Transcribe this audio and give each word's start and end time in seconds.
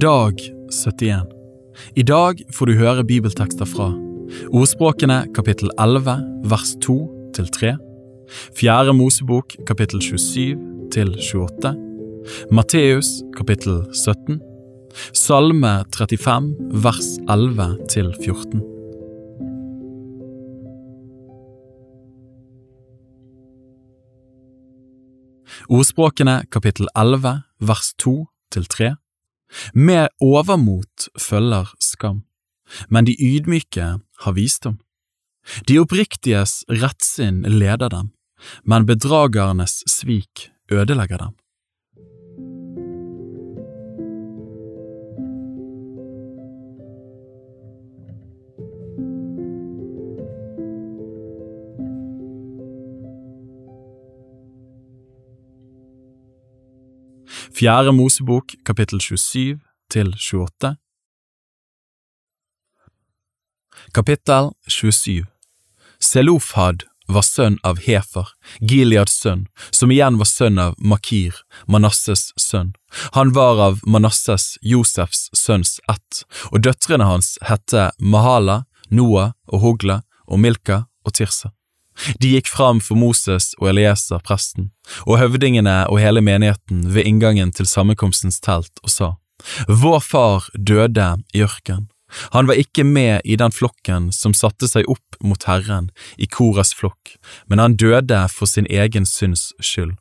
Dag 0.00 0.40
71. 0.70 1.26
I 1.96 2.02
dag 2.02 2.38
får 2.56 2.66
du 2.70 2.72
høre 2.78 3.02
bibeltekster 3.04 3.68
fra 3.68 3.90
Ordspråkene 4.48 5.26
kapittel 5.36 5.68
11 5.76 6.14
vers 6.48 6.70
2 6.80 6.94
til 7.36 7.50
3, 7.52 7.72
Fjerde 8.56 8.94
Mosebok 8.96 9.58
kapittel 9.68 10.00
27 10.00 10.56
til 10.94 11.10
28, 11.18 11.74
Matteus 12.48 13.10
kapittel 13.36 13.82
17, 13.92 14.40
Salme 15.12 15.74
35 15.92 16.80
vers 16.86 17.10
11 17.28 17.68
til 17.92 18.08
14. 18.24 18.64
Ordspråkene 25.68 26.40
kapittel 26.48 26.88
11 26.96 27.36
vers 27.60 27.94
2 27.98 28.16
til 28.56 28.64
3. 28.64 28.94
Med 29.74 30.08
overmot 30.20 31.08
følger 31.18 31.72
skam, 31.82 32.22
men 32.88 33.08
de 33.08 33.16
ydmyke 33.18 33.98
har 34.24 34.36
visdom. 34.36 34.78
De 35.66 35.78
oppriktiges 35.80 36.62
rettsinn 36.68 37.42
leder 37.48 37.90
dem, 37.90 38.12
men 38.64 38.86
bedragernes 38.86 39.80
svik 39.90 40.50
ødelegger 40.70 41.18
dem. 41.18 41.34
Fjerde 57.60 57.92
Mosebok 57.92 58.54
kapittel 58.64 59.00
27 59.00 59.58
til 59.92 60.14
28 60.16 60.76
Kapittel 63.92 64.48
27 64.68 65.26
Selofhad 66.00 66.86
var 67.12 67.26
sønn 67.28 67.58
av 67.60 67.82
Hefer, 67.84 68.32
Gileads 68.64 69.18
sønn, 69.20 69.44
som 69.76 69.92
igjen 69.92 70.16
var 70.16 70.30
sønn 70.32 70.56
av 70.56 70.80
Makir, 70.80 71.36
Manasses 71.68 72.30
sønn. 72.40 72.72
Han 73.12 73.36
var 73.36 73.60
av 73.68 73.84
Manasses, 73.84 74.54
Josefs 74.62 75.28
sønns 75.36 75.82
ett, 75.84 76.24
og 76.48 76.64
døtrene 76.64 77.12
hans 77.12 77.34
hette 77.44 77.90
Mahala, 78.00 78.62
Noah 78.88 79.34
og 79.52 79.66
Hogla 79.66 80.00
og 80.24 80.40
Milka 80.40 80.86
og 81.04 81.12
Tirsa. 81.12 81.52
De 82.20 82.34
gikk 82.34 82.48
fram 82.48 82.80
for 82.84 82.98
Moses 82.98 83.52
og 83.60 83.72
Elieser, 83.72 84.20
presten, 84.24 84.70
og 85.06 85.20
høvdingene 85.20 85.84
og 85.90 86.00
hele 86.02 86.22
menigheten 86.24 86.84
ved 86.94 87.08
inngangen 87.08 87.52
til 87.52 87.68
sammenkomstens 87.68 88.40
telt 88.44 88.82
og 88.84 88.92
sa, 88.92 89.10
Vår 89.68 90.00
far 90.04 90.50
døde 90.52 91.14
i 91.34 91.42
ørken. 91.44 91.88
Han 92.34 92.48
var 92.50 92.58
ikke 92.58 92.84
med 92.84 93.20
i 93.24 93.36
den 93.38 93.52
flokken 93.54 94.10
som 94.12 94.34
satte 94.34 94.68
seg 94.68 94.88
opp 94.90 95.18
mot 95.22 95.46
Herren 95.46 95.90
i 96.18 96.26
Koras 96.26 96.74
flokk, 96.74 97.16
men 97.46 97.62
han 97.62 97.78
døde 97.78 98.24
for 98.32 98.50
sin 98.50 98.66
egen 98.70 99.06
synds 99.06 99.50
skyld, 99.62 99.94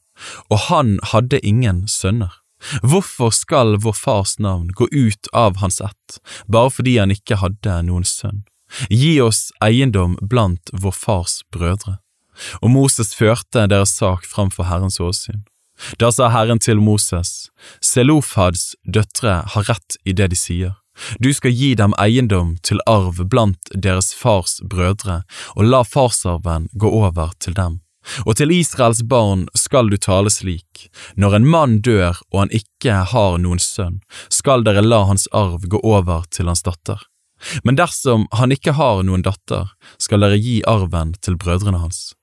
og 0.50 0.66
han 0.70 0.98
hadde 1.14 1.42
ingen 1.46 1.86
sønner. 1.88 2.34
Hvorfor 2.84 3.32
skal 3.32 3.78
vår 3.80 3.96
fars 3.96 4.36
navn 4.40 4.68
gå 4.76 4.90
ut 4.92 5.30
av 5.32 5.62
hans 5.62 5.80
ett, 5.82 6.20
bare 6.48 6.74
fordi 6.74 6.98
han 7.00 7.14
ikke 7.14 7.40
hadde 7.40 7.78
noen 7.88 8.08
sønn? 8.08 8.44
Gi 8.90 9.20
oss 9.22 9.50
eiendom 9.64 10.18
blant 10.22 10.72
vår 10.74 10.96
fars 10.96 11.42
brødre. 11.54 11.98
Og 12.64 12.72
Moses 12.72 13.14
førte 13.16 13.68
deres 13.68 13.96
sak 14.00 14.26
framfor 14.26 14.70
Herrens 14.70 15.00
åsyn. 15.00 15.44
Da 16.00 16.12
sa 16.12 16.28
Herren 16.34 16.60
til 16.60 16.82
Moses, 16.84 17.50
Selofads 17.82 18.74
døtre 18.84 19.42
har 19.54 19.68
rett 19.72 20.00
i 20.04 20.14
det 20.14 20.30
de 20.34 20.40
sier. 20.40 20.76
Du 21.24 21.32
skal 21.34 21.56
gi 21.56 21.74
dem 21.80 21.94
eiendom 21.96 22.58
til 22.64 22.82
arv 22.86 23.22
blant 23.32 23.72
deres 23.72 24.12
fars 24.14 24.60
brødre, 24.64 25.22
og 25.56 25.70
la 25.72 25.86
farsarven 25.88 26.68
gå 26.74 26.92
over 27.04 27.32
til 27.40 27.56
dem. 27.56 27.80
Og 28.26 28.36
til 28.40 28.52
Israels 28.52 29.02
barn 29.08 29.46
skal 29.56 29.92
du 29.92 29.98
tale 29.98 30.32
slik, 30.34 30.90
når 31.16 31.38
en 31.38 31.48
mann 31.48 31.78
dør 31.86 32.20
og 32.32 32.44
han 32.44 32.54
ikke 32.56 33.04
har 33.12 33.38
noen 33.44 33.62
sønn, 33.64 34.00
skal 34.32 34.66
dere 34.68 34.84
la 34.84 35.04
hans 35.08 35.28
arv 35.36 35.68
gå 35.72 35.80
over 35.84 36.26
til 36.32 36.52
hans 36.52 36.64
datter. 36.66 37.00
Men 37.64 37.80
dersom 37.80 38.28
han 38.36 38.54
ikke 38.56 38.76
har 38.78 39.04
noen 39.08 39.26
datter, 39.26 39.72
skal 39.98 40.26
dere 40.26 40.40
gi 40.40 40.60
arven 40.68 41.16
til 41.24 41.38
brødrene 41.40 41.82
hans. 41.82 42.14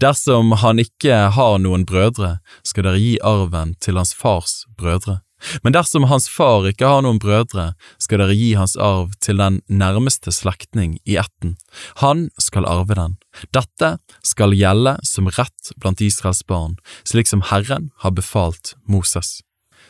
Dersom 0.00 0.54
han 0.62 0.80
ikke 0.80 1.26
har 1.36 1.58
noen 1.60 1.84
brødre, 1.88 2.38
skal 2.64 2.88
dere 2.88 3.00
gi 3.00 3.14
arven 3.24 3.74
til 3.80 4.00
hans 4.00 4.14
fars 4.16 4.64
brødre. 4.78 5.20
Men 5.62 5.74
dersom 5.76 6.06
hans 6.08 6.28
far 6.32 6.64
ikke 6.68 6.88
har 6.88 7.02
noen 7.04 7.20
brødre, 7.20 7.74
skal 8.00 8.22
dere 8.22 8.36
gi 8.36 8.54
hans 8.56 8.76
arv 8.80 9.12
til 9.20 9.40
den 9.40 9.60
nærmeste 9.68 10.32
slektning 10.32 10.96
i 11.04 11.18
ætten. 11.20 11.56
Han 12.00 12.28
skal 12.40 12.68
arve 12.68 12.96
den. 12.96 13.18
Dette 13.52 13.96
skal 14.24 14.56
gjelde 14.56 14.96
som 15.04 15.28
rett 15.36 15.74
blant 15.76 16.00
Israels 16.00 16.42
barn, 16.48 16.78
slik 17.04 17.28
som 17.28 17.44
Herren 17.52 17.90
har 18.02 18.16
befalt 18.16 18.74
Moses. 18.88 19.42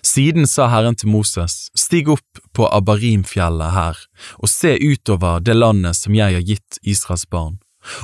Siden 0.06 0.46
sa 0.46 0.68
Herren 0.70 0.94
til 0.94 1.10
Moses, 1.10 1.66
stig 1.74 2.06
opp 2.12 2.40
på 2.54 2.66
Abarimfjellet 2.70 3.74
her, 3.74 3.98
og 4.38 4.50
se 4.50 4.76
utover 4.78 5.40
det 5.42 5.56
landet 5.56 5.98
som 5.98 6.14
jeg 6.14 6.36
har 6.36 6.44
gitt 6.46 6.78
Israels 6.86 7.26
barn. 7.26 7.56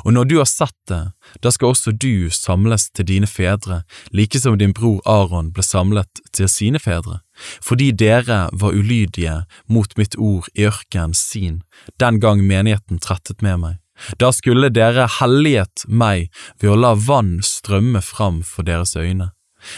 Og 0.07 0.15
når 0.15 0.29
du 0.31 0.37
har 0.39 0.49
sett 0.51 0.77
det, 0.91 1.01
da 1.43 1.51
skal 1.51 1.73
også 1.73 1.93
du 1.95 2.31
samles 2.35 2.89
til 2.95 3.07
dine 3.09 3.29
fedre, 3.31 3.83
like 4.15 4.39
som 4.39 4.59
din 4.59 4.75
bror 4.75 5.03
Aron 5.09 5.51
ble 5.55 5.65
samlet 5.67 6.23
til 6.35 6.51
sine 6.51 6.81
fedre, 6.83 7.21
fordi 7.63 7.91
dere 7.91 8.45
var 8.53 8.75
ulydige 8.79 9.43
mot 9.67 9.95
mitt 9.99 10.17
ord 10.19 10.49
i 10.55 10.67
ørkenen 10.71 11.15
sin, 11.19 11.61
den 12.03 12.21
gang 12.23 12.43
menigheten 12.47 13.03
trettet 13.03 13.43
med 13.43 13.63
meg. 13.63 13.79
Da 14.19 14.33
skulle 14.35 14.73
dere 14.75 15.07
helliget 15.21 15.85
meg 15.87 16.31
ved 16.59 16.73
å 16.73 16.79
la 16.79 16.95
vann 16.99 17.37
strømme 17.47 18.03
fram 18.03 18.43
for 18.47 18.67
deres 18.67 18.97
øyne. 18.99 19.31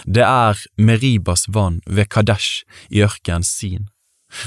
Det 0.04 0.24
er 0.24 0.60
Meribas 0.76 1.48
vann 1.48 1.80
ved 1.86 2.08
Kadesh 2.08 2.64
i 2.90 3.04
ørkenen 3.04 3.46
sin. 3.46 3.90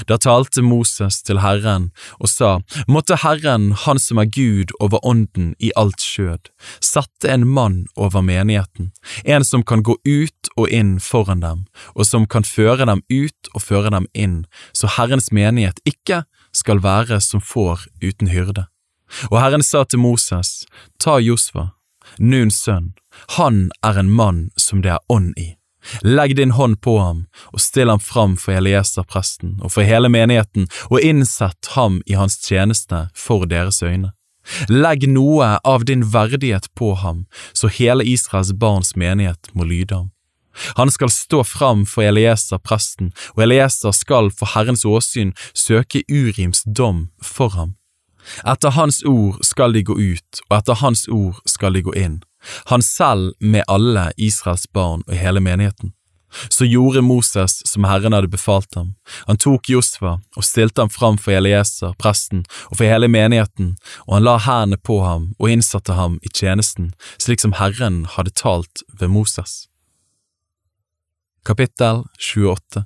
Da 0.08 0.18
talte 0.20 0.62
Moses 0.62 1.22
til 1.24 1.40
Herren 1.42 1.90
og 2.18 2.30
sa, 2.30 2.50
Måtte 2.88 3.18
Herren, 3.22 3.72
Han 3.72 3.98
som 3.98 4.20
er 4.20 4.28
Gud 4.28 4.72
over 4.80 5.00
ånden 5.06 5.54
i 5.58 5.70
alt 5.76 6.02
skjød, 6.04 6.50
sette 6.80 7.30
en 7.32 7.46
mann 7.48 7.86
over 7.96 8.22
menigheten, 8.22 8.92
en 9.24 9.44
som 9.44 9.64
kan 9.64 9.82
gå 9.82 9.96
ut 10.04 10.52
og 10.56 10.68
inn 10.68 10.98
foran 11.00 11.40
dem, 11.44 11.64
og 11.94 12.06
som 12.06 12.26
kan 12.26 12.44
føre 12.44 12.88
dem 12.88 13.02
ut 13.08 13.52
og 13.54 13.64
føre 13.64 13.92
dem 13.94 14.08
inn, 14.14 14.44
så 14.72 14.90
Herrens 14.98 15.32
menighet 15.32 15.80
ikke 15.88 16.24
skal 16.52 16.82
være 16.84 17.20
som 17.24 17.40
får 17.40 17.86
uten 18.02 18.32
hyrde. 18.32 18.66
Og 19.32 19.40
Herren 19.40 19.64
sa 19.64 19.84
til 19.84 20.02
Moses, 20.04 20.66
Ta 21.00 21.16
Josva, 21.22 21.70
Nuns 22.18 22.62
sønn, 22.64 22.92
han 23.36 23.70
er 23.84 23.98
en 23.98 24.10
mann 24.10 24.48
som 24.56 24.82
det 24.82 24.96
er 24.96 25.04
ånd 25.12 25.34
i. 25.38 25.54
Legg 26.02 26.36
din 26.36 26.50
hånd 26.50 26.80
på 26.80 26.98
ham, 26.98 27.24
og 27.52 27.60
still 27.62 27.88
ham 27.88 28.00
fram 28.00 28.36
for 28.36 28.56
Elieser 28.58 29.06
presten 29.08 29.56
og 29.62 29.72
for 29.76 29.86
hele 29.86 30.10
menigheten, 30.12 30.68
og 30.90 31.00
innsett 31.00 31.72
ham 31.74 32.02
i 32.06 32.18
hans 32.18 32.38
tjeneste 32.44 33.06
for 33.16 33.48
deres 33.48 33.82
øyne. 33.82 34.12
Legg 34.68 35.04
noe 35.08 35.58
av 35.64 35.84
din 35.84 36.04
verdighet 36.12 36.68
på 36.74 36.94
ham, 37.02 37.26
så 37.52 37.68
hele 37.68 38.04
Israels 38.04 38.52
barns 38.52 38.94
menighet 38.96 39.50
må 39.54 39.68
lyde 39.68 39.94
ham. 39.94 40.10
Han 40.76 40.90
skal 40.90 41.10
stå 41.12 41.44
fram 41.44 41.84
for 41.86 42.02
Elieser 42.02 42.58
presten, 42.58 43.12
og 43.36 43.44
Elieser 43.46 43.94
skal 43.94 44.32
for 44.34 44.50
Herrens 44.54 44.84
åsyn 44.88 45.34
søke 45.54 46.02
Urims 46.10 46.64
dom 46.66 47.08
for 47.22 47.54
ham. 47.54 47.76
Etter 48.44 48.74
hans 48.76 49.02
ord 49.04 49.38
skal 49.46 49.72
de 49.72 49.82
gå 49.82 49.98
ut, 49.98 50.42
og 50.48 50.58
etter 50.58 50.80
hans 50.82 51.06
ord 51.08 51.38
skal 51.46 51.78
de 51.78 51.84
gå 51.86 51.94
inn 51.98 52.18
han 52.64 52.82
selv 52.82 53.32
med 53.38 53.64
alle 53.68 54.12
Israels 54.16 54.66
barn 54.72 55.02
og 55.06 55.16
hele 55.16 55.40
menigheten. 55.40 55.92
Så 56.52 56.66
gjorde 56.68 57.00
Moses 57.00 57.62
som 57.64 57.86
Herren 57.88 58.12
hadde 58.12 58.28
befalt 58.28 58.74
ham. 58.76 58.94
Han 59.26 59.40
tok 59.40 59.70
Josfa 59.72 60.18
og 60.36 60.44
stilte 60.44 60.84
ham 60.84 60.90
fram 60.92 61.16
for 61.16 61.32
Elieser, 61.32 61.94
presten, 61.98 62.44
og 62.68 62.76
for 62.76 62.84
hele 62.84 63.08
menigheten, 63.08 63.76
og 64.04 64.18
han 64.18 64.26
la 64.26 64.36
hendene 64.44 64.76
på 64.76 65.00
ham 65.06 65.30
og 65.38 65.54
innsatte 65.54 65.96
ham 65.96 66.18
i 66.20 66.28
tjenesten, 66.28 66.92
slik 67.16 67.40
som 67.40 67.56
Herren 67.56 68.04
hadde 68.16 68.36
talt 68.36 68.84
ved 69.00 69.08
Moses. 69.08 69.64
Kapittel 71.48 72.04
28 72.20 72.84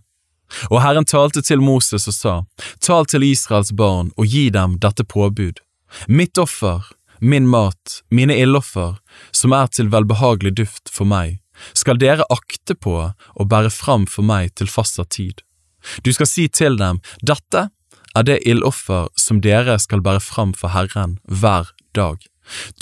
Og 0.70 0.82
Herren 0.84 1.06
talte 1.08 1.42
til 1.42 1.62
Moses 1.64 2.08
og 2.10 2.16
sa, 2.16 2.34
Tal 2.80 3.06
til 3.06 3.26
Israels 3.26 3.72
barn 3.76 4.10
og 4.16 4.26
gi 4.26 4.48
dem 4.54 4.78
dette 4.82 5.04
påbud. 5.04 5.60
Mitt 6.08 6.38
offer, 6.38 6.84
min 7.20 7.48
mat, 7.48 8.02
mine 8.10 8.36
ildoffer, 8.38 8.98
som 9.30 9.52
er 9.52 9.68
til 9.70 9.92
velbehagelig 9.92 10.56
duft 10.58 10.90
for 10.90 11.08
meg, 11.08 11.38
skal 11.76 12.00
dere 12.00 12.26
akte 12.32 12.74
på 12.74 12.96
og 13.12 13.48
bære 13.48 13.70
fram 13.70 14.08
for 14.10 14.26
meg 14.26 14.54
til 14.58 14.70
fastsatt 14.70 15.12
tid. 15.14 15.44
Du 16.02 16.12
skal 16.14 16.30
si 16.30 16.48
til 16.48 16.78
dem, 16.80 17.00
dette 17.22 17.68
er 18.14 18.26
det 18.26 18.42
ildoffer 18.48 19.08
som 19.18 19.40
dere 19.44 19.78
skal 19.82 20.02
bære 20.04 20.22
fram 20.22 20.52
for 20.58 20.74
Herren 20.74 21.18
hver 21.28 21.72
dag. 21.96 22.18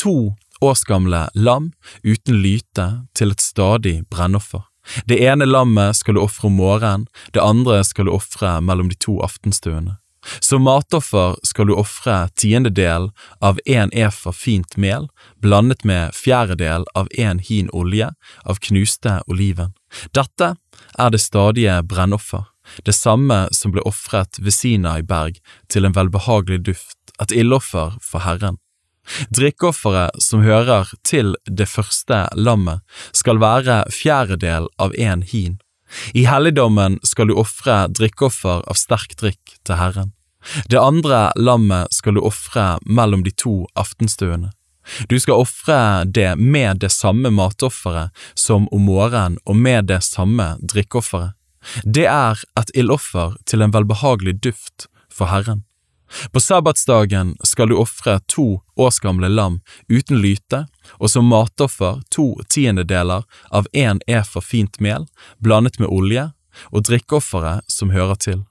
To 0.03 0.35
årsgamle 0.61 1.29
lam 1.35 1.71
uten 2.05 2.43
lyte 2.43 2.89
til 3.15 3.33
et 3.35 3.45
stadig 3.45 4.01
brennoffer. 4.11 4.70
Det 5.05 5.21
ene 5.25 5.47
lammet 5.47 5.97
skal 5.97 6.17
du 6.17 6.23
ofre 6.25 6.49
om 6.51 6.59
morgenen, 6.61 7.09
det 7.35 7.43
andre 7.43 7.83
skal 7.85 8.09
du 8.09 8.15
ofre 8.15 8.59
mellom 8.65 8.91
de 8.91 8.99
to 8.99 9.21
aftenstuene. 9.25 9.97
Som 10.41 10.67
matoffer 10.69 11.37
skal 11.43 11.71
du 11.71 11.75
ofre 11.81 12.29
tiendedel 12.37 13.09
av 13.41 13.61
en 13.65 13.93
efa 13.97 14.33
fint 14.37 14.77
mel, 14.77 15.09
blandet 15.41 15.85
med 15.85 16.15
fjerdedel 16.15 16.85
av 16.95 17.09
en 17.19 17.39
hin 17.39 17.71
olje 17.73 18.11
av 18.45 18.61
knuste 18.61 19.21
oliven. 19.27 19.73
Dette 20.13 20.55
er 20.99 21.11
det 21.11 21.23
stadige 21.25 21.81
brennoffer, 21.83 22.45
det 22.85 22.95
samme 22.95 23.47
som 23.57 23.73
ble 23.73 23.85
ofret 23.89 24.39
ved 24.39 24.55
Sinai 24.55 25.01
berg 25.03 25.41
til 25.73 25.89
en 25.89 25.97
velbehagelig 25.97 26.63
duft, 26.69 26.99
et 27.21 27.33
ildoffer 27.33 27.97
for 28.05 28.25
Herren. 28.25 28.61
Drikkeofferet 29.35 30.23
som 30.23 30.45
hører 30.45 30.91
til 31.07 31.35
det 31.47 31.69
første 31.71 32.27
lammet, 32.37 32.85
skal 33.13 33.41
være 33.43 33.83
fjerdedel 33.95 34.69
av 34.79 34.95
en 34.99 35.23
hin. 35.27 35.59
I 36.15 36.25
helligdommen 36.31 37.01
skal 37.03 37.31
du 37.31 37.37
ofre 37.41 37.89
drikkeoffer 37.91 38.63
av 38.71 38.79
sterk 38.79 39.17
drikk 39.19 39.59
til 39.67 39.81
Herren. 39.81 40.13
Det 40.71 40.79
andre 40.81 41.31
lammet 41.37 41.93
skal 41.93 42.17
du 42.17 42.23
ofre 42.25 42.79
mellom 42.87 43.25
de 43.27 43.33
to 43.35 43.67
aftenstuene. 43.79 44.53
Du 45.09 45.19
skal 45.21 45.43
ofre 45.43 46.05
det 46.05 46.33
med 46.39 46.81
det 46.83 46.91
samme 46.95 47.31
matofferet 47.31 48.11
som 48.35 48.67
om 48.73 48.87
morgenen 48.89 49.39
og 49.45 49.57
med 49.57 49.91
det 49.91 50.01
samme 50.07 50.55
drikkeofferet. 50.63 51.37
Det 51.85 52.07
er 52.09 52.41
et 52.59 52.73
ildoffer 52.75 53.37
til 53.47 53.63
en 53.63 53.75
velbehagelig 53.75 54.39
duft 54.41 54.89
for 55.13 55.29
Herren. 55.29 55.67
På 56.33 56.41
sabbatsdagen 56.41 57.37
skal 57.45 57.71
du 57.71 57.77
ofre 57.79 58.19
to 58.27 58.61
årsgamle 58.77 59.29
lam 59.29 59.61
uten 59.89 60.19
lyte, 60.23 60.65
og 60.99 61.11
som 61.11 61.29
matoffer 61.31 62.01
to 62.11 62.35
tiendedeler 62.49 63.27
av 63.51 63.69
en 63.73 64.03
efer 64.07 64.45
fint 64.45 64.81
mel 64.81 65.07
blandet 65.39 65.79
med 65.79 65.89
olje, 65.89 66.31
og 66.75 66.85
drikkeofferet 66.89 67.67
som 67.71 67.95
hører 67.95 68.19
til. 68.19 68.43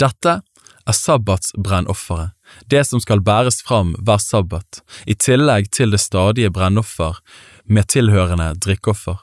Dette 0.00 0.40
er 0.86 0.94
sabbatsbrennofferet, 0.94 2.32
det 2.70 2.84
som 2.86 3.02
skal 3.02 3.24
bæres 3.24 3.62
fram 3.66 3.94
hver 3.98 4.20
sabbat, 4.22 4.82
i 5.06 5.16
tillegg 5.18 5.72
til 5.74 5.90
det 5.94 6.02
stadige 6.04 6.52
brennoffer 6.52 7.18
med 7.64 7.88
tilhørende 7.90 8.52
drikkeoffer. 8.62 9.18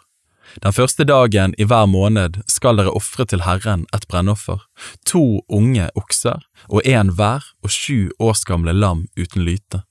Den 0.61 0.73
første 0.73 1.05
dagen 1.07 1.55
i 1.57 1.65
hver 1.65 1.87
måned 1.89 2.41
skal 2.51 2.77
dere 2.77 2.93
ofre 2.93 3.25
til 3.29 3.45
Herren 3.47 3.87
et 3.95 4.05
brennoffer, 4.11 4.61
to 5.05 5.41
unge 5.49 5.89
okser 5.97 6.43
og 6.69 6.85
en 6.85 7.15
hver 7.17 7.47
og 7.63 7.73
sju 7.73 8.11
års 8.19 8.45
gamle 8.45 8.75
lam 8.75 9.07
uten 9.17 9.47
lyte. 9.47 9.81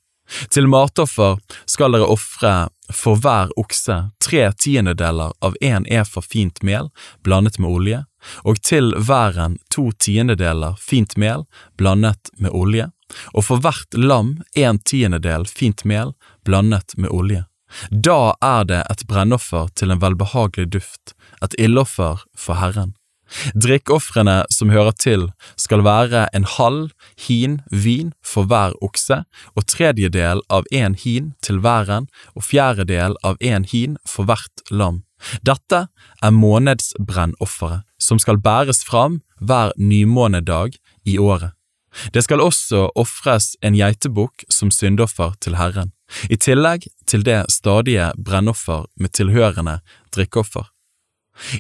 Til 0.55 0.69
matoffer 0.71 1.41
skal 1.69 1.93
dere 1.93 2.09
ofre 2.09 2.53
for 2.93 3.19
hver 3.21 3.51
okse 3.61 3.97
tre 4.23 4.47
tiendedeler 4.53 5.35
av 5.45 5.57
en 5.61 5.87
efa 5.87 6.23
fint 6.23 6.63
mel 6.63 6.91
blandet 7.25 7.59
med 7.59 7.71
olje, 7.71 8.01
og 8.47 8.61
til 8.63 8.93
væren 8.97 9.59
to 9.75 9.91
tiendedeler 9.99 10.79
fint 10.81 11.17
mel 11.17 11.47
blandet 11.77 12.33
med 12.39 12.55
olje, 12.55 12.91
og 13.35 13.49
for 13.49 13.61
hvert 13.65 13.99
lam 13.99 14.37
en 14.57 14.79
tiendedel 14.79 15.47
fint 15.49 15.85
mel 15.85 16.15
blandet 16.47 16.97
med 16.97 17.11
olje. 17.11 17.45
Da 17.91 18.35
er 18.43 18.65
det 18.69 18.83
et 18.91 19.07
brennoffer 19.09 19.71
til 19.79 19.93
en 19.93 20.03
velbehagelig 20.03 20.73
duft, 20.73 21.15
et 21.43 21.55
ildoffer 21.59 22.25
for 22.37 22.61
Herren. 22.61 22.95
Drikkofrene 23.57 24.43
som 24.53 24.73
hører 24.73 24.93
til, 25.01 25.29
skal 25.57 25.85
være 25.87 26.27
en 26.37 26.45
halv 26.45 26.91
hin 27.17 27.61
vin 27.71 28.13
for 28.25 28.49
hver 28.49 28.77
okse, 28.85 29.23
og 29.57 29.67
tredjedel 29.67 30.43
av 30.53 30.69
en 30.73 30.97
hin 30.99 31.33
til 31.45 31.63
væren 31.65 32.11
og 32.37 32.45
fjerdedel 32.49 33.17
av 33.25 33.41
en 33.41 33.65
hin 33.69 33.97
for 34.09 34.29
hvert 34.29 34.67
lam. 34.71 35.03
Dette 35.47 35.87
er 36.23 36.35
månedsbrennofferet, 36.35 37.87
som 37.99 38.19
skal 38.19 38.41
bæres 38.43 38.83
fram 38.85 39.21
hver 39.41 39.73
nymånedag 39.79 40.77
i 41.07 41.19
året. 41.19 41.55
Det 42.13 42.23
skal 42.25 42.41
også 42.41 42.89
ofres 42.97 43.53
en 43.63 43.77
geitebukk 43.77 44.45
som 44.51 44.71
syndoffer 44.71 45.35
til 45.41 45.57
Herren, 45.61 45.93
i 46.31 46.37
tillegg 46.37 46.89
til 47.07 47.25
det 47.25 47.45
stadige 47.53 48.13
brennoffer 48.17 48.87
med 48.97 49.13
tilhørende 49.17 49.81
drikkeoffer. 50.15 50.69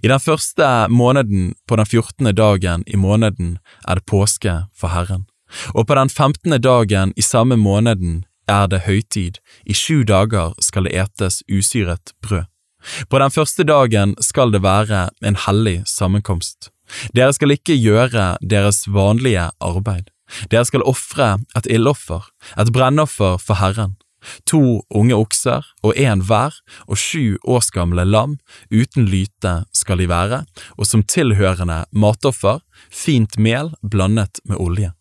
I 0.02 0.08
den 0.08 0.20
første 0.20 0.88
måneden 0.88 1.54
på 1.68 1.76
den 1.76 1.88
fjortende 1.88 2.32
dagen 2.32 2.84
i 2.86 2.96
måneden 2.96 3.58
er 3.88 4.00
det 4.00 4.06
påske 4.06 4.66
for 4.76 4.92
Herren, 4.92 5.26
og 5.74 5.86
på 5.86 5.96
den 5.96 6.12
femtende 6.12 6.58
dagen 6.58 7.12
i 7.16 7.24
samme 7.24 7.56
måneden 7.56 8.24
er 8.48 8.66
det 8.68 8.84
høytid, 8.86 9.38
i 9.64 9.74
sju 9.74 10.02
dager 10.04 10.56
skal 10.60 10.88
det 10.88 10.96
etes 11.04 11.42
usyret 11.48 12.12
brød. 12.22 12.48
På 13.08 13.18
den 13.22 13.30
første 13.30 13.64
dagen 13.64 14.14
skal 14.20 14.52
det 14.52 14.62
være 14.62 15.08
en 15.22 15.38
hellig 15.46 15.82
sammenkomst. 15.86 16.72
Dere 17.16 17.32
skal 17.32 17.54
ikke 17.54 17.78
gjøre 17.78 18.36
deres 18.42 18.84
vanlige 18.90 19.50
arbeid. 19.60 20.11
Dere 20.50 20.64
skal 20.68 20.86
ofre 20.88 21.34
et 21.58 21.68
ildoffer, 21.70 22.24
et 22.58 22.72
brennoffer 22.72 23.38
for 23.42 23.60
Herren, 23.60 23.96
to 24.46 24.82
unge 24.94 25.16
okser 25.18 25.66
og 25.82 25.98
en 25.98 26.22
hver 26.26 26.54
og 26.86 26.98
sju 27.00 27.38
årsgamle 27.42 28.04
lam 28.06 28.38
uten 28.70 29.08
lyte 29.10 29.54
skal 29.76 30.02
de 30.02 30.08
være, 30.10 30.42
og 30.78 30.88
som 30.88 31.02
tilhørende 31.02 31.82
matoffer 31.90 32.62
fint 32.90 33.38
mel 33.38 33.72
blandet 33.82 34.42
med 34.44 34.60
olje. 34.62 34.92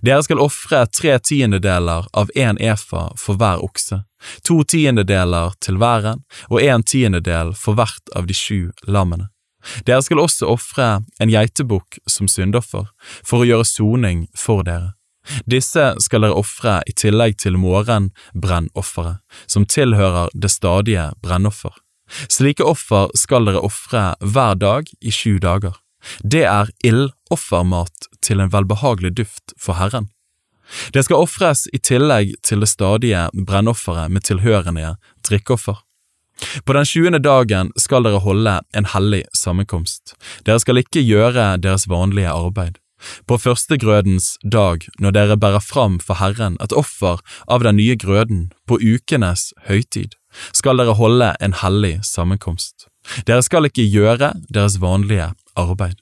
Dere 0.00 0.22
skal 0.24 0.40
ofre 0.40 0.84
tre 0.86 1.18
tiendedeler 1.18 2.06
av 2.16 2.30
en 2.34 2.58
efa 2.62 3.08
for 3.20 3.36
hver 3.40 3.62
okse, 3.64 4.00
to 4.46 4.62
tiendedeler 4.64 5.56
til 5.60 5.78
væren 5.82 6.24
og 6.48 6.62
en 6.62 6.86
tiendedel 6.86 7.52
for 7.58 7.76
hvert 7.76 8.14
av 8.16 8.30
de 8.30 8.36
sju 8.36 8.70
lammene. 8.86 9.28
Dere 9.86 10.02
skal 10.04 10.22
også 10.22 10.48
ofre 10.50 10.88
en 11.20 11.32
geitebukk 11.32 11.98
som 12.10 12.28
syndoffer, 12.30 12.90
for 13.24 13.42
å 13.42 13.48
gjøre 13.48 13.68
soning 13.68 14.26
for 14.36 14.66
dere. 14.66 14.94
Disse 15.48 15.94
skal 16.04 16.26
dere 16.26 16.36
ofre 16.36 16.80
i 16.88 16.92
tillegg 16.92 17.38
til 17.40 17.56
morgenbrennofferet, 17.60 19.22
som 19.46 19.64
tilhører 19.64 20.32
det 20.34 20.52
stadige 20.52 21.10
brennoffer. 21.24 21.72
Slike 22.28 22.64
offer 22.68 23.08
skal 23.16 23.48
dere 23.48 23.62
ofre 23.64 24.12
hver 24.20 24.58
dag 24.60 24.90
i 25.00 25.12
sju 25.14 25.38
dager. 25.40 25.78
Det 26.20 26.44
er 26.44 26.68
ildoffermat 26.84 28.10
til 28.24 28.44
en 28.44 28.52
velbehagelig 28.52 29.14
duft 29.16 29.56
for 29.56 29.80
Herren. 29.80 30.10
Det 30.92 31.04
skal 31.04 31.24
ofres 31.24 31.66
i 31.72 31.80
tillegg 31.80 32.34
til 32.44 32.64
det 32.64 32.70
stadige 32.72 33.26
brennofferet 33.32 34.12
med 34.12 34.24
tilhørende 34.28 34.94
drikkeoffer. 35.24 35.80
På 36.64 36.74
den 36.76 36.86
tjuende 36.88 37.20
dagen 37.22 37.70
skal 37.80 38.06
dere 38.06 38.22
holde 38.24 38.60
en 38.74 38.88
hellig 38.94 39.24
sammenkomst. 39.36 40.16
Dere 40.46 40.60
skal 40.62 40.82
ikke 40.82 41.04
gjøre 41.04 41.54
deres 41.62 41.88
vanlige 41.90 42.32
arbeid. 42.32 42.80
På 43.28 43.36
førstegrødens 43.38 44.36
dag, 44.52 44.86
når 45.00 45.14
dere 45.16 45.36
bærer 45.36 45.60
fram 45.60 45.98
for 46.00 46.18
Herren 46.20 46.56
et 46.64 46.72
offer 46.72 47.20
av 47.48 47.64
den 47.64 47.76
nye 47.76 47.96
grøden, 48.00 48.46
på 48.66 48.78
ukenes 48.80 49.52
høytid, 49.68 50.16
skal 50.52 50.80
dere 50.80 50.96
holde 50.98 51.34
en 51.40 51.56
hellig 51.60 51.98
sammenkomst. 52.06 52.88
Dere 53.28 53.44
skal 53.44 53.68
ikke 53.68 53.84
gjøre 53.84 54.32
deres 54.48 54.80
vanlige 54.80 55.32
arbeid. 55.56 56.00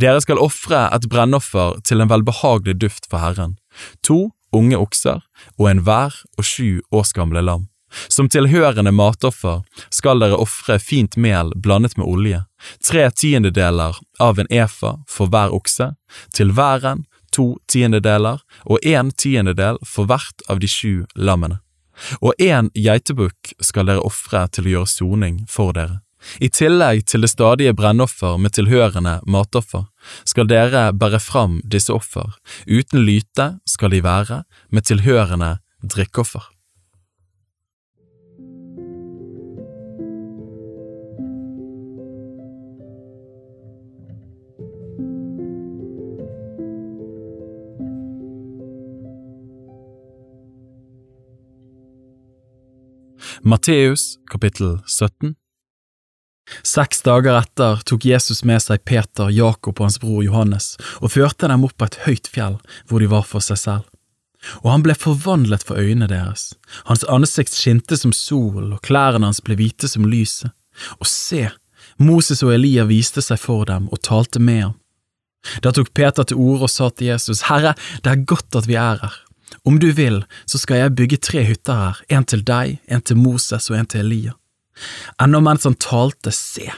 Dere 0.00 0.20
skal 0.24 0.40
ofre 0.40 0.86
et 0.96 1.06
brennoffer 1.12 1.78
til 1.84 2.00
en 2.00 2.10
velbehagelig 2.10 2.78
duft 2.80 3.08
for 3.10 3.22
Herren, 3.22 3.58
to 4.02 4.32
unge 4.56 4.78
okser 4.78 5.22
og 5.58 5.70
en 5.70 5.84
hver 5.84 6.16
og 6.38 6.44
sju 6.44 6.80
års 6.90 7.12
gamle 7.16 7.44
lam. 7.44 7.68
Som 8.08 8.28
tilhørende 8.28 8.92
matoffer 8.92 9.62
skal 9.94 10.20
dere 10.20 10.38
ofre 10.42 10.78
fint 10.82 11.16
mel 11.16 11.52
blandet 11.54 11.96
med 11.96 12.06
olje, 12.06 12.40
tre 12.82 13.08
tiendedeler 13.10 13.98
av 14.20 14.40
en 14.42 14.50
efa 14.50 14.96
for 15.10 15.30
hver 15.30 15.54
okse, 15.54 15.92
til 16.34 16.52
væren 16.56 17.04
to 17.36 17.56
tiendedeler 17.70 18.42
og 18.64 18.82
en 18.86 19.12
tiendedel 19.12 19.78
for 19.84 20.08
hvert 20.10 20.44
av 20.50 20.60
de 20.62 20.70
sju 20.70 21.04
lammene. 21.14 21.60
Og 22.20 22.34
en 22.42 22.68
geitebukk 22.76 23.54
skal 23.64 23.88
dere 23.88 24.04
ofre 24.04 24.46
til 24.52 24.68
å 24.68 24.74
gjøre 24.74 24.92
soning 24.92 25.38
for 25.48 25.76
dere. 25.76 26.02
I 26.42 26.48
tillegg 26.50 27.04
til 27.06 27.22
det 27.22 27.30
stadige 27.30 27.74
brennoffer 27.76 28.38
med 28.40 28.56
tilhørende 28.56 29.20
matoffer 29.30 29.86
skal 30.26 30.48
dere 30.50 30.88
bære 30.96 31.20
fram 31.22 31.60
disse 31.64 31.94
offer, 31.94 32.34
uten 32.66 33.04
lyte 33.06 33.52
skal 33.68 33.94
de 33.94 34.02
være, 34.04 34.42
med 34.72 34.88
tilhørende 34.88 35.56
drikkeoffer. 35.84 36.55
Matteus 53.46 54.18
kapittel 54.30 54.80
17 54.86 55.34
Seks 56.66 57.04
dager 57.06 57.36
etter 57.38 57.76
tok 57.86 58.02
Jesus 58.08 58.40
med 58.42 58.58
seg 58.64 58.80
Peter, 58.82 59.28
Jakob 59.30 59.78
og 59.78 59.86
hans 59.86 60.00
bror 60.02 60.24
Johannes 60.26 60.72
og 60.98 61.12
førte 61.14 61.46
dem 61.46 61.62
opp 61.68 61.76
på 61.78 61.86
et 61.86 61.98
høyt 62.08 62.26
fjell 62.32 62.56
hvor 62.90 63.04
de 63.04 63.06
var 63.12 63.22
for 63.28 63.44
seg 63.46 63.60
selv. 63.60 63.84
Og 64.64 64.72
han 64.72 64.82
ble 64.82 64.96
forvandlet 64.98 65.62
for 65.62 65.78
øynene 65.78 66.08
deres. 66.10 66.56
Hans 66.90 67.06
ansikt 67.06 67.54
skinte 67.54 67.94
som 68.00 68.10
sol, 68.10 68.72
og 68.74 68.82
klærne 68.82 69.30
hans 69.30 69.38
ble 69.46 69.54
hvite 69.62 69.86
som 69.94 70.10
lyset. 70.10 70.50
Og 70.98 71.06
se, 71.06 71.44
Moses 72.02 72.42
og 72.42 72.50
Elia 72.56 72.88
viste 72.90 73.22
seg 73.22 73.38
for 73.38 73.62
dem 73.70 73.86
og 73.94 74.02
talte 74.02 74.42
med 74.42 74.64
ham. 74.64 74.74
Da 75.62 75.70
tok 75.70 75.94
Peter 75.94 76.26
til 76.26 76.42
orde 76.42 76.66
og 76.66 76.74
sa 76.74 76.90
til 76.90 77.12
Jesus, 77.12 77.46
Herre, 77.46 77.76
det 78.02 78.10
er 78.10 78.26
godt 78.26 78.58
at 78.58 78.66
vi 78.66 78.74
er 78.74 78.98
her. 79.06 79.22
Om 79.66 79.78
du 79.82 79.90
vil, 79.92 80.22
så 80.46 80.58
skal 80.58 80.82
jeg 80.82 80.96
bygge 80.98 81.20
tre 81.22 81.44
hytter 81.46 81.78
her, 81.80 82.00
en 82.18 82.26
til 82.26 82.42
deg, 82.46 82.78
en 82.86 83.02
til 83.02 83.18
Moses 83.20 83.70
og 83.70 83.78
en 83.78 83.88
til 83.90 84.04
Elia. 84.04 84.34
Ennå 85.22 85.40
mens 85.44 85.64
han 85.68 85.78
talte, 85.80 86.32
se, 86.34 86.68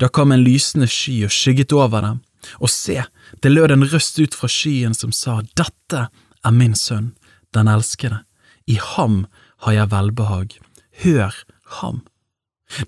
da 0.00 0.08
kom 0.08 0.32
en 0.32 0.44
lysende 0.44 0.88
sky 0.90 1.22
og 1.26 1.34
skygget 1.34 1.74
over 1.76 2.04
dem, 2.04 2.20
og 2.58 2.70
se, 2.72 3.02
det 3.42 3.52
lød 3.52 3.74
en 3.74 3.86
røst 3.86 4.18
ut 4.18 4.34
fra 4.34 4.50
skyen 4.50 4.96
som 4.98 5.12
sa, 5.14 5.40
Dette 5.58 6.06
er 6.42 6.54
min 6.54 6.74
sønn, 6.78 7.12
den 7.54 7.68
elskede, 7.70 8.22
i 8.66 8.78
ham 8.80 9.26
har 9.66 9.76
jeg 9.76 9.92
velbehag, 9.92 10.56
hør 11.04 11.36
ham. 11.82 12.02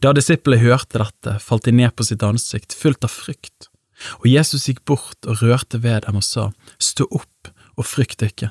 Da 0.00 0.14
disiplene 0.16 0.62
hørte 0.62 1.02
dette, 1.02 1.38
falt 1.44 1.66
de 1.68 1.74
ned 1.76 1.92
på 1.94 2.06
sitt 2.06 2.24
ansikt, 2.24 2.74
fullt 2.74 3.04
av 3.04 3.12
frykt, 3.12 3.68
og 4.22 4.28
Jesus 4.30 4.66
gikk 4.70 4.82
bort 4.88 5.28
og 5.28 5.42
rørte 5.44 5.78
ved 5.84 6.06
dem 6.06 6.18
og 6.18 6.26
sa, 6.26 6.50
Stå 6.82 7.06
opp 7.14 7.52
og 7.76 7.86
frykt 7.86 8.24
ikke. 8.24 8.50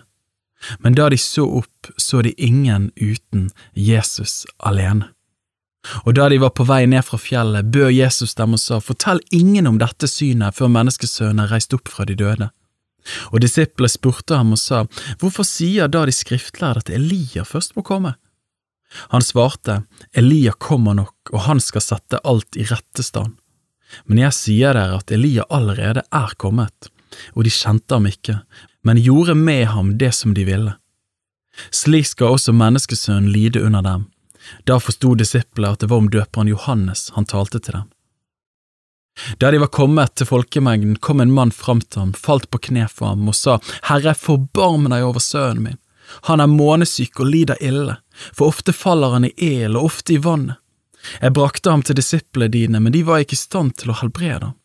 Men 0.80 0.96
da 0.96 1.10
de 1.10 1.18
så 1.18 1.46
opp, 1.60 1.92
så 1.98 2.22
de 2.22 2.34
ingen 2.38 2.92
uten 2.96 3.50
Jesus 3.74 4.46
alene. 4.58 5.10
Og 6.08 6.16
da 6.16 6.30
de 6.32 6.40
var 6.40 6.54
på 6.56 6.64
vei 6.68 6.86
ned 6.88 7.04
fra 7.04 7.20
fjellet, 7.20 7.68
bød 7.74 7.92
Jesus 7.92 8.36
dem 8.40 8.56
og 8.56 8.62
sa, 8.62 8.80
Fortell 8.80 9.20
ingen 9.36 9.68
om 9.68 9.80
dette 9.82 10.08
synet 10.08 10.56
før 10.56 10.72
menneskesønnen 10.72 11.44
er 11.44 11.52
reist 11.52 11.76
opp 11.76 11.92
fra 11.92 12.08
de 12.08 12.16
døde. 12.20 12.50
Og 13.36 13.42
disiplene 13.44 13.92
spurte 13.92 14.40
ham 14.40 14.56
og 14.56 14.62
sa, 14.62 14.86
Hvorfor 15.20 15.48
sier 15.48 15.92
da 15.92 16.06
de 16.08 16.16
skriftlærde 16.16 16.86
at 16.86 16.94
Elia 16.94 17.44
først 17.48 17.76
må 17.76 17.84
komme? 17.84 18.16
Han 19.12 19.26
svarte, 19.26 19.82
Elia 20.16 20.54
kommer 20.54 20.96
nok, 20.96 21.34
og 21.34 21.48
han 21.50 21.60
skal 21.64 21.84
sette 21.84 22.22
alt 22.24 22.56
i 22.56 22.68
rette 22.70 23.04
stand. 23.04 23.36
Men 24.06 24.24
jeg 24.24 24.38
sier 24.38 24.78
dere 24.78 25.02
at 25.02 25.12
Elia 25.12 25.46
allerede 25.54 26.06
er 26.14 26.36
kommet, 26.40 26.92
og 27.34 27.44
de 27.46 27.54
kjente 27.54 27.98
ham 27.98 28.08
ikke, 28.10 28.40
men 28.84 29.02
gjorde 29.02 29.36
med 29.36 29.68
ham 29.74 29.98
det 29.98 30.12
som 30.16 30.34
de 30.34 30.46
ville. 30.48 30.76
Slik 31.72 32.08
skal 32.08 32.36
også 32.36 32.54
menneskesønnen 32.56 33.32
lide 33.32 33.62
under 33.62 33.82
dem. 33.82 34.08
Da 34.68 34.80
forsto 34.80 35.14
disiplene 35.16 35.74
at 35.74 35.84
det 35.84 35.90
var 35.92 36.02
om 36.04 36.10
døperen 36.12 36.52
Johannes 36.52 37.10
han 37.16 37.26
talte 37.30 37.60
til 37.60 37.80
dem. 37.80 37.90
Da 39.38 39.52
de 39.52 39.60
var 39.62 39.70
kommet 39.70 40.16
til 40.16 40.28
folkemengden, 40.28 40.96
kom 40.96 41.22
en 41.22 41.32
mann 41.32 41.52
fram 41.52 41.82
til 41.82 42.00
ham, 42.00 42.14
falt 42.18 42.50
på 42.50 42.60
kne 42.70 42.88
for 42.90 43.14
ham 43.14 43.28
og 43.30 43.38
sa, 43.38 43.60
Herre, 43.90 44.16
forbarm 44.18 44.90
deg 44.90 45.06
over 45.06 45.22
sønnen 45.22 45.68
min. 45.68 45.80
Han 46.28 46.42
er 46.42 46.50
månesyk 46.50 47.22
og 47.22 47.30
lider 47.30 47.62
ille, 47.64 47.96
for 48.34 48.50
ofte 48.50 48.74
faller 48.74 49.14
han 49.16 49.30
i 49.30 49.34
el 49.38 49.78
og 49.78 49.92
ofte 49.92 50.18
i 50.18 50.22
vannet. 50.22 50.58
Jeg 51.22 51.36
brakte 51.36 51.72
ham 51.72 51.84
til 51.84 51.98
disiplene 52.00 52.52
dine, 52.52 52.80
men 52.80 52.94
de 52.96 53.04
var 53.06 53.22
ikke 53.24 53.38
i 53.38 53.40
stand 53.40 53.76
til 53.80 53.92
å 53.92 53.98
helbrede 54.02 54.50
ham. 54.50 54.58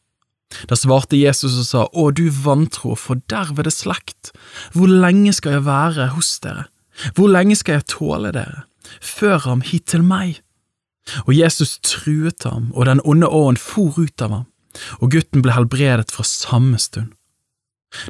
Da 0.68 0.76
svarte 0.78 1.18
Jesus 1.18 1.58
og 1.60 1.66
sa, 1.68 1.84
Å, 1.92 2.08
du 2.10 2.28
vantro 2.32 2.94
fordervede 2.96 3.72
slekt, 3.72 4.32
hvor 4.72 4.88
lenge 4.88 5.34
skal 5.36 5.58
jeg 5.58 5.66
være 5.68 6.10
hos 6.16 6.32
dere, 6.44 6.68
hvor 7.16 7.30
lenge 7.30 7.58
skal 7.58 7.78
jeg 7.78 7.90
tåle 7.92 8.32
dere, 8.34 8.64
før 9.00 9.44
ham 9.44 9.64
hit 9.64 9.90
til 9.92 10.06
meg. 10.06 10.40
Og 11.26 11.34
Jesus 11.36 11.78
truet 11.84 12.44
ham, 12.48 12.72
og 12.74 12.88
den 12.88 13.04
onde 13.04 13.28
åren 13.28 13.60
for 13.60 13.96
ut 13.96 14.24
av 14.24 14.34
ham, 14.34 14.48
og 15.00 15.12
gutten 15.12 15.44
ble 15.44 15.54
helbredet 15.56 16.12
fra 16.12 16.24
samme 16.26 16.80
stund. 16.80 17.14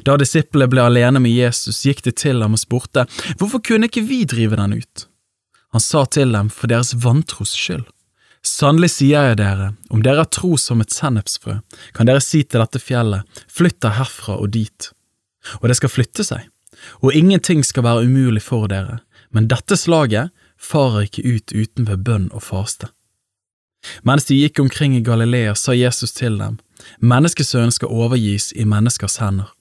Da 0.03 0.17
disiplene 0.19 0.67
ble 0.71 0.83
alene 0.83 1.21
med 1.23 1.31
Jesus, 1.31 1.85
gikk 1.87 2.03
de 2.03 2.11
til 2.11 2.43
ham 2.43 2.57
og 2.57 2.59
spurte, 2.59 3.05
Hvorfor 3.39 3.63
kunne 3.63 3.87
ikke 3.87 4.03
vi 4.03 4.25
drive 4.27 4.59
den 4.59 4.75
ut? 4.81 5.05
Han 5.71 5.83
sa 5.83 6.03
til 6.05 6.33
dem, 6.33 6.49
for 6.49 6.71
deres 6.71 6.95
vantros 7.03 7.53
skyld. 7.55 7.85
Sannelig 8.45 8.93
sier 8.93 9.29
jeg 9.29 9.39
dere, 9.41 9.73
om 9.91 10.03
dere 10.03 10.23
har 10.23 10.29
tro 10.31 10.55
som 10.57 10.79
et 10.81 10.93
sennepsfrø, 10.95 11.57
kan 11.95 12.07
dere 12.07 12.23
si 12.23 12.43
til 12.43 12.63
dette 12.63 12.79
fjellet, 12.79 13.27
flytt 13.51 13.81
deg 13.83 13.97
herfra 13.97 14.37
og 14.39 14.53
dit. 14.55 14.91
Og 15.59 15.67
det 15.69 15.79
skal 15.79 15.91
flytte 15.91 16.23
seg, 16.23 16.45
og 17.03 17.15
ingenting 17.15 17.65
skal 17.67 17.83
være 17.87 18.07
umulig 18.07 18.43
for 18.45 18.71
dere, 18.71 19.01
men 19.35 19.49
dette 19.51 19.75
slaget 19.77 20.31
farer 20.59 21.07
ikke 21.07 21.25
ut 21.27 21.53
uten 21.53 21.87
ved 21.89 22.05
bønn 22.07 22.29
og 22.31 22.43
faste. 22.47 22.89
Mens 24.03 24.27
de 24.27 24.35
gikk 24.35 24.59
omkring 24.59 24.95
i 24.95 25.03
Galilea, 25.03 25.55
sa 25.55 25.75
Jesus 25.75 26.11
til 26.15 26.39
dem, 26.39 26.59
Menneskesønnen 27.03 27.71
skal 27.75 27.91
overgis 27.91 28.51
i 28.55 28.65
menneskers 28.67 29.19
hender, 29.19 29.51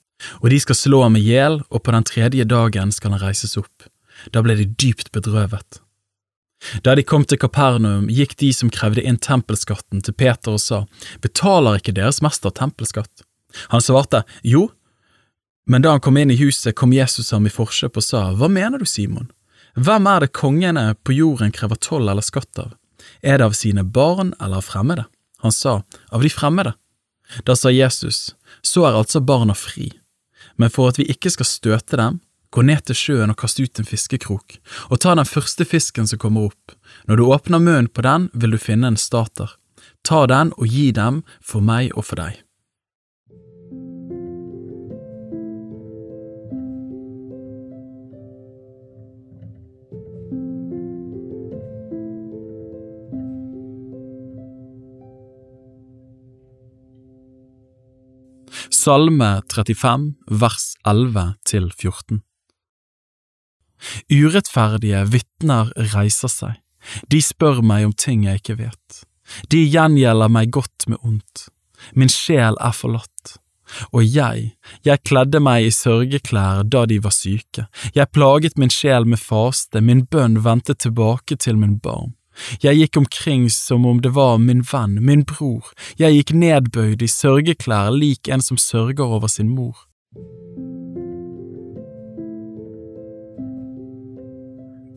og 0.42 0.50
de 0.50 0.58
skal 0.62 0.78
slå 0.78 1.02
ham 1.04 1.18
i 1.18 1.22
hjel, 1.22 1.60
og 1.70 1.82
på 1.82 1.94
den 1.94 2.06
tredje 2.06 2.46
dagen 2.46 2.94
skal 2.94 3.14
han 3.14 3.22
reises 3.22 3.56
opp. 3.58 3.86
Da 4.34 4.42
ble 4.42 4.56
de 4.58 4.66
dypt 4.66 5.12
bedrøvet. 5.14 5.82
Da 6.82 6.94
de 6.98 7.04
kom 7.06 7.24
til 7.24 7.38
Kapernaum, 7.38 8.08
gikk 8.10 8.34
de 8.40 8.50
som 8.54 8.70
krevde 8.74 9.04
inn 9.06 9.20
tempelskatten 9.22 10.02
til 10.02 10.14
Peter 10.18 10.56
og 10.56 10.62
sa, 10.62 10.82
Betaler 11.22 11.78
ikke 11.78 11.94
deres 11.94 12.20
mester 12.24 12.50
tempelskatt? 12.54 13.22
Han 13.72 13.84
svarte, 13.84 14.24
Jo, 14.42 14.68
men 15.68 15.84
da 15.84 15.94
han 15.94 16.02
kom 16.02 16.16
inn 16.16 16.32
i 16.32 16.38
huset, 16.40 16.74
kom 16.74 16.94
Jesus 16.96 17.30
ham 17.30 17.46
i 17.46 17.52
forskjøp 17.52 18.00
og 18.00 18.04
sa, 18.04 18.24
Hva 18.34 18.48
mener 18.50 18.82
du, 18.82 18.86
Simon? 18.88 19.30
Hvem 19.78 20.08
er 20.10 20.24
det 20.24 20.34
kongene 20.34 20.84
på 21.04 21.14
jorden 21.14 21.54
krever 21.54 21.78
toll 21.78 22.08
eller 22.08 22.24
skatt 22.24 22.58
av? 22.58 22.74
Er 23.22 23.38
det 23.38 23.46
av 23.46 23.56
sine 23.56 23.84
barn 23.84 24.34
eller 24.40 24.58
av 24.58 24.66
fremmede? 24.66 25.06
Han 25.44 25.54
sa, 25.54 25.82
Av 26.10 26.24
de 26.24 26.30
fremmede. 26.32 26.74
Da 27.44 27.54
sa 27.56 27.70
Jesus, 27.70 28.34
Så 28.62 28.86
er 28.88 28.96
altså 28.96 29.20
barna 29.20 29.54
fri, 29.54 29.92
men 30.56 30.70
for 30.72 30.88
at 30.88 30.98
vi 30.98 31.06
ikke 31.12 31.30
skal 31.30 31.46
støte 31.46 31.96
dem, 32.00 32.20
Gå 32.50 32.64
ned 32.64 32.86
til 32.88 32.96
sjøen 32.96 33.32
og 33.32 33.36
kast 33.40 33.60
ut 33.60 33.80
en 33.80 33.88
fiskekrok, 33.88 34.56
og 34.88 35.00
ta 35.04 35.14
den 35.18 35.28
første 35.28 35.66
fisken 35.68 36.08
som 36.08 36.20
kommer 36.22 36.48
opp. 36.48 36.76
Når 37.04 37.20
du 37.20 37.24
åpner 37.28 37.60
munnen 37.60 37.92
på 37.92 38.04
den, 38.06 38.30
vil 38.32 38.56
du 38.56 38.60
finne 38.60 38.88
en 38.88 39.00
stater. 39.00 39.52
Ta 40.02 40.24
den 40.26 40.54
og 40.56 40.68
gi 40.68 40.90
dem 40.96 41.22
for 41.44 41.60
meg 41.60 41.92
og 41.94 42.08
for 42.08 42.20
deg. 42.20 42.44
Salme 58.72 59.42
35, 59.52 60.14
vers 60.40 60.72
11 60.86 61.34
til 61.44 61.68
14 61.76 62.22
Urettferdige 64.10 65.04
vitner 65.12 65.72
reiser 65.94 66.32
seg, 66.32 66.56
de 67.12 67.20
spør 67.22 67.62
meg 67.62 67.86
om 67.88 67.94
ting 67.94 68.24
jeg 68.26 68.42
ikke 68.42 68.58
vet, 68.62 69.02
de 69.52 69.64
gjengjelder 69.64 70.32
meg 70.32 70.52
godt 70.54 70.88
med 70.88 70.98
ondt, 71.02 71.48
min 71.94 72.10
sjel 72.12 72.58
er 72.60 72.74
forlatt. 72.74 73.38
Og 73.92 74.00
jeg, 74.00 74.54
jeg 74.86 75.02
kledde 75.04 75.40
meg 75.44 75.66
i 75.66 75.72
sørgeklær 75.74 76.62
da 76.64 76.86
de 76.88 76.96
var 77.04 77.12
syke, 77.12 77.66
jeg 77.94 78.12
plaget 78.16 78.56
min 78.56 78.72
sjel 78.72 79.04
med 79.04 79.20
faste, 79.20 79.82
min 79.84 80.06
bønn 80.08 80.40
vendte 80.44 80.74
tilbake 80.74 81.36
til 81.36 81.60
min 81.60 81.76
barn. 81.84 82.14
Jeg 82.62 82.78
gikk 82.78 82.96
omkring 83.00 83.48
som 83.50 83.86
om 83.86 84.00
det 84.02 84.14
var 84.14 84.38
min 84.38 84.62
venn, 84.72 84.98
min 85.04 85.24
bror, 85.26 85.72
jeg 85.98 86.16
gikk 86.16 86.34
nedbøyd 86.38 87.02
i 87.02 87.10
sørgeklær 87.10 87.90
lik 87.94 88.30
en 88.30 88.44
som 88.44 88.60
sørger 88.60 89.04
over 89.04 89.28
sin 89.28 89.50
mor. 89.50 89.88